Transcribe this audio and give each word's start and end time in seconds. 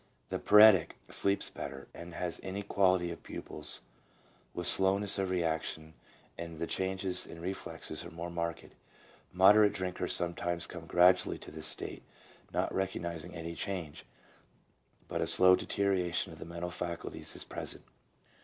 The 0.29 0.39
paretic 0.39 0.95
sleeps 1.11 1.51
better, 1.51 1.87
has 1.93 2.39
inequality 2.39 3.11
of 3.11 3.21
pupils 3.21 3.81
with 4.51 4.65
slowness 4.65 5.19
of 5.19 5.29
reaction, 5.29 5.93
and 6.39 6.57
the 6.57 6.65
changes 6.65 7.23
in 7.27 7.39
reflexes 7.39 8.03
are 8.03 8.09
more 8.09 8.31
marked. 8.31 8.65
Moderate 9.31 9.73
drinkers 9.73 10.13
sometimes 10.13 10.65
come 10.65 10.87
gradually 10.87 11.37
to 11.37 11.51
this 11.51 11.67
state, 11.67 12.01
not 12.51 12.73
recognizing 12.73 13.35
any 13.35 13.53
change, 13.53 14.03
but 15.07 15.21
a 15.21 15.27
slow 15.27 15.55
deterioration 15.55 16.33
of 16.33 16.39
the 16.39 16.45
mental 16.45 16.71
faculties 16.71 17.35
is 17.35 17.43
present. 17.43 17.83